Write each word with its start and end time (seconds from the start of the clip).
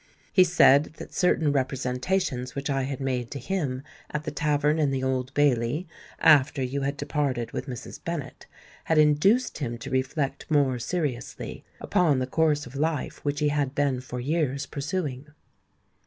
He 0.33 0.43
said 0.43 0.93
that 0.97 1.13
certain 1.13 1.51
representations 1.51 2.55
which 2.55 2.71
I 2.71 2.85
had 2.85 2.99
made 2.99 3.29
to 3.29 3.39
him 3.39 3.83
at 4.09 4.23
the 4.23 4.31
tavern 4.31 4.79
in 4.79 4.89
the 4.89 5.03
Old 5.03 5.31
Bailey, 5.35 5.87
after 6.17 6.63
you 6.63 6.81
had 6.81 6.97
departed 6.97 7.51
with 7.51 7.67
Mrs. 7.67 8.03
Bennet, 8.03 8.47
had 8.85 8.97
induced 8.97 9.59
him 9.59 9.77
to 9.77 9.91
reflect 9.91 10.49
more 10.49 10.79
seriously 10.79 11.63
upon 11.79 12.17
the 12.17 12.25
course 12.25 12.65
of 12.65 12.73
life 12.75 13.23
which 13.23 13.41
he 13.41 13.49
had 13.49 13.75
been 13.75 14.01
for 14.01 14.19
years 14.19 14.65
pursuing." 14.65 15.27